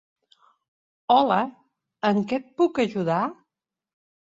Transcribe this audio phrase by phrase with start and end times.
[1.17, 1.39] Hola,
[2.13, 3.23] en què et puc ajudar?